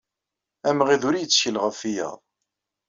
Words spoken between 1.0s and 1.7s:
ur yettkel